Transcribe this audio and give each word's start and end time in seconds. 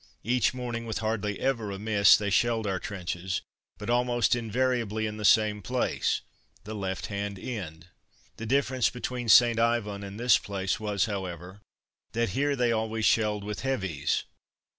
Each 0.23 0.51
morning, 0.51 0.87
with 0.87 0.97
hardly 0.97 1.39
ever 1.39 1.69
a 1.69 1.77
miss, 1.77 2.17
they 2.17 2.31
shelled 2.31 2.65
our 2.65 2.79
trenches, 2.79 3.43
but 3.77 3.87
almost 3.91 4.35
invariably 4.35 5.05
in 5.05 5.17
the 5.17 5.23
same 5.23 5.61
place: 5.61 6.21
the 6.63 6.73
left 6.73 7.05
hand 7.05 7.37
end. 7.37 7.85
The 8.37 8.47
difference 8.47 8.89
between 8.89 9.29
St. 9.29 9.59
Yvon 9.59 10.03
and 10.03 10.19
this 10.19 10.39
place 10.39 10.79
was, 10.79 11.05
however, 11.05 11.61
that 12.13 12.29
here 12.29 12.55
they 12.55 12.71
always 12.71 13.05
shelled 13.05 13.43
with 13.43 13.59
"heavies." 13.59 14.23